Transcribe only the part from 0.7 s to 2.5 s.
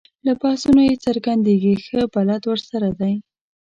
یې څرګندېږي ښه بلد